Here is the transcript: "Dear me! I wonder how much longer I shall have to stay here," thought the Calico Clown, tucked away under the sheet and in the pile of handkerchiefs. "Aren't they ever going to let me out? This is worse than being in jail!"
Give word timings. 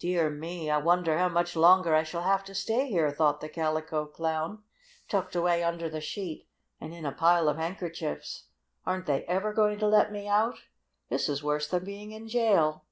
"Dear 0.00 0.28
me! 0.28 0.68
I 0.72 0.78
wonder 0.78 1.16
how 1.18 1.28
much 1.28 1.54
longer 1.54 1.94
I 1.94 2.02
shall 2.02 2.22
have 2.24 2.42
to 2.46 2.52
stay 2.52 2.88
here," 2.88 3.12
thought 3.12 3.40
the 3.40 3.48
Calico 3.48 4.06
Clown, 4.06 4.64
tucked 5.08 5.36
away 5.36 5.62
under 5.62 5.88
the 5.88 6.00
sheet 6.00 6.48
and 6.80 6.92
in 6.92 7.04
the 7.04 7.12
pile 7.12 7.48
of 7.48 7.58
handkerchiefs. 7.58 8.46
"Aren't 8.84 9.06
they 9.06 9.22
ever 9.26 9.52
going 9.52 9.78
to 9.78 9.86
let 9.86 10.10
me 10.10 10.26
out? 10.26 10.58
This 11.10 11.28
is 11.28 11.44
worse 11.44 11.68
than 11.68 11.84
being 11.84 12.10
in 12.10 12.26
jail!" 12.26 12.86